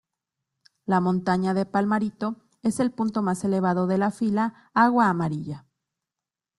La 0.87 0.99
Montaña 0.99 1.53
de 1.53 1.67
Palmarito 1.67 2.37
es 2.63 2.79
el 2.79 2.89
punto 2.91 3.21
más 3.21 3.43
elevado 3.43 3.85
de 3.85 3.99
la 3.99 4.09
fila 4.09 4.71
Agua 4.73 5.09
Amarilla. 5.09 5.67